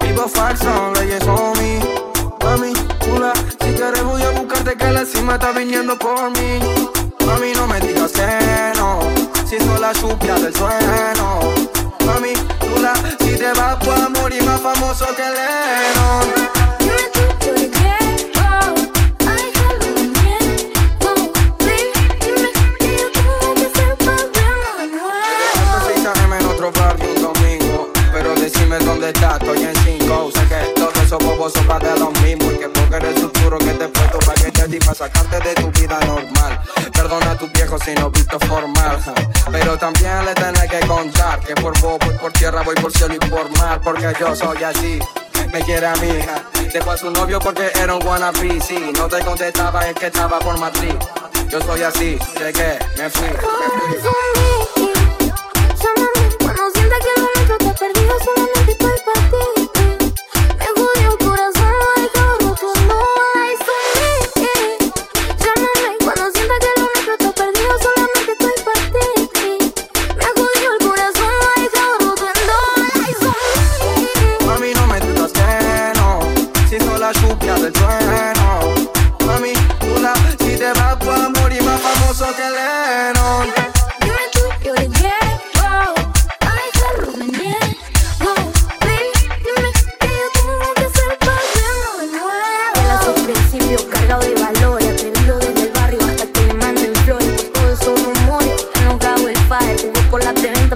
Vivo 0.00 0.28
falso, 0.28 0.92
leyes 0.94 1.22
son 1.24 1.52
mí. 1.58 1.78
Mami, 2.42 2.72
pula, 3.00 3.32
si 3.60 3.72
quieres 3.72 4.04
voy 4.04 4.22
a 4.22 4.30
buscarte 4.30 4.76
que 4.76 4.90
la 4.90 5.04
cima 5.04 5.34
está 5.34 5.52
viniendo 5.52 5.98
por 5.98 6.30
mí. 6.30 6.60
Mami, 7.24 7.52
no 7.54 7.66
me 7.66 7.80
digas 7.80 8.12
que 8.12 8.72
no, 8.76 9.00
si 9.46 9.58
soy 9.58 9.80
la 9.80 9.92
chupia 9.94 10.34
del 10.34 10.54
sueno. 10.54 11.40
Mami, 12.04 12.32
pula, 12.60 12.92
si 13.20 13.36
te 13.36 13.52
vas, 13.52 13.76
puedo 13.76 14.10
morir 14.10 14.44
más 14.44 14.60
famoso 14.60 15.06
que 15.16 15.22
Leno. 15.22 16.15
Decime 28.66 28.84
dónde 28.84 29.08
estás, 29.10 29.40
estoy 29.40 29.62
en 29.62 29.74
cinco. 29.84 30.28
Sé 30.34 30.40
que 30.48 30.72
todos 30.74 30.96
esos 30.96 31.18
bobos 31.24 31.52
son 31.52 31.64
para 31.68 31.88
de 31.88 32.00
los 32.00 32.20
mismos. 32.20 32.52
Y 32.52 32.58
que 32.58 32.68
porque 32.68 32.96
eres 32.96 33.14
el 33.14 33.22
futuro 33.22 33.58
que 33.58 33.72
te 33.74 33.86
puesto 33.86 34.18
para 34.18 34.34
que 34.34 34.50
te 34.50 34.66
di 34.66 34.78
para 34.80 34.94
sacarte 34.94 35.38
de 35.38 35.54
tu 35.54 35.70
vida 35.70 36.00
normal. 36.00 36.60
Perdona 36.92 37.30
a 37.30 37.38
tu 37.38 37.46
viejo 37.46 37.78
si 37.78 37.94
no 37.94 38.10
visto 38.10 38.40
formal. 38.40 38.98
Pero 39.52 39.78
también 39.78 40.24
le 40.24 40.34
tenés 40.34 40.68
que 40.68 40.80
contar 40.84 41.38
que 41.38 41.54
por 41.54 41.80
vos 41.80 41.96
voy 42.04 42.14
por 42.16 42.32
tierra, 42.32 42.62
voy 42.62 42.74
por 42.74 42.90
cielo 42.90 43.14
y 43.14 43.18
por 43.18 43.48
mar. 43.56 43.80
Porque 43.84 44.12
yo 44.18 44.34
soy 44.34 44.60
así 44.64 44.98
me 45.52 45.60
quiere 45.60 45.86
a 45.86 45.94
hija. 45.94 46.42
Dejó 46.72 46.90
a 46.90 46.96
su 46.96 47.08
novio 47.12 47.38
porque 47.38 47.70
era 47.80 47.94
un 47.94 48.04
wannabe. 48.04 48.60
Si 48.60 48.78
no 48.98 49.06
te 49.06 49.24
contestaba, 49.24 49.86
es 49.86 49.94
que 49.94 50.06
estaba 50.06 50.40
por 50.40 50.58
Madrid. 50.58 50.94
Yo 51.50 51.60
soy 51.60 51.82
así, 51.82 52.18
llegué, 52.36 52.80
me 52.98 53.08
fui, 53.10 53.28
me 53.28 53.98
fui. 54.00 54.75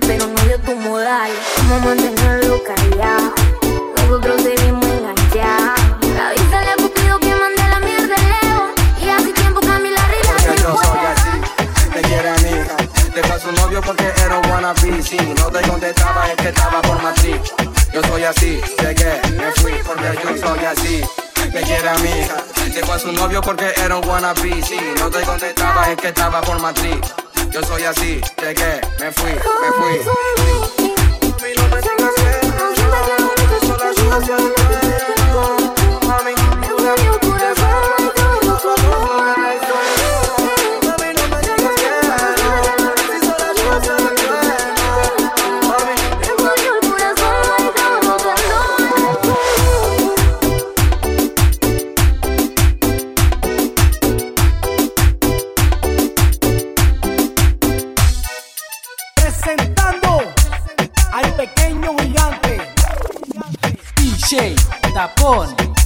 Pero 0.00 0.26
no 0.26 0.42
dio 0.42 0.58
tu 0.60 0.74
modal. 0.76 1.30
Cómo 1.56 1.80
mantenerlo 1.80 2.62
callado. 2.62 3.32
Nosotros 3.96 4.42
seguimos 4.42 4.87
Novio 13.78 13.94
porque 13.94 14.12
era 14.24 14.38
un 14.38 14.50
wannabe. 14.50 15.02
Si 15.02 15.16
no 15.16 15.50
te 15.50 15.68
contestaba, 15.68 16.26
es 16.26 16.36
que 16.36 16.48
estaba 16.48 16.82
por 16.82 17.00
Madrid. 17.00 17.36
Yo 17.92 18.02
soy 18.02 18.24
así, 18.24 18.60
llegué, 18.80 19.20
me 19.36 19.52
fui 19.52 19.72
porque 19.86 20.18
yo 20.22 20.36
soy 20.36 20.64
así. 20.64 21.02
Me 21.52 21.62
quiere 21.62 21.88
a 21.88 21.94
hija. 21.94 22.36
Dejó 22.74 22.92
a 22.92 22.98
su 22.98 23.12
novio 23.12 23.40
porque 23.40 23.72
era 23.76 23.96
un 23.96 24.08
wannabe. 24.08 24.62
Si 24.62 24.78
no 24.98 25.08
te 25.10 25.20
contestaba, 25.22 25.90
es 25.90 25.96
que 25.96 26.08
estaba 26.08 26.40
por 26.40 26.60
Madrid. 26.60 26.96
Yo 27.52 27.62
soy 27.62 27.84
así, 27.84 28.20
llegué, 28.42 28.80
me 28.98 29.12
fui, 29.12 29.30
me 29.30 29.72
fui. 29.72 30.77
Al 61.12 61.32
pequeño 61.34 61.96
gigante. 61.98 62.58
DJ 63.96 64.54
Tapón 64.94 65.77